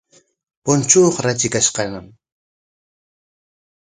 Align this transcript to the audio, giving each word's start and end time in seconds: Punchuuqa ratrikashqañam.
Punchuuqa 0.65 1.19
ratrikashqañam. 1.25 2.05